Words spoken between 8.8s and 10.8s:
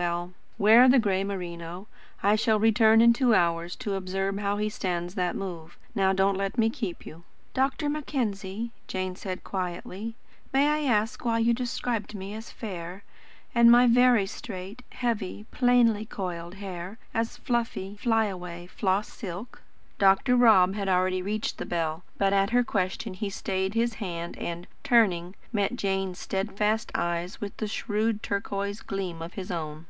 said Jane quietly, "may